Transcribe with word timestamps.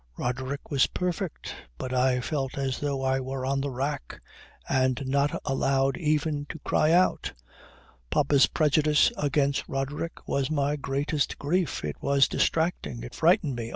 Roderick 0.17 0.71
was 0.71 0.87
perfect, 0.87 1.53
but 1.77 1.93
I 1.93 2.21
felt 2.21 2.57
as 2.57 2.79
though 2.79 3.03
I 3.03 3.19
were 3.19 3.45
on 3.45 3.61
the 3.61 3.69
rack 3.69 4.19
and 4.67 4.99
not 5.05 5.39
allowed 5.45 5.95
even 5.95 6.47
to 6.47 6.57
cry 6.65 6.91
out. 6.91 7.33
Papa's 8.09 8.47
prejudice 8.47 9.11
against 9.15 9.69
Roderick 9.69 10.27
was 10.27 10.49
my 10.49 10.75
greatest 10.75 11.37
grief. 11.37 11.83
It 11.85 12.01
was 12.01 12.27
distracting. 12.27 13.03
It 13.03 13.13
frightened 13.13 13.55
me. 13.55 13.69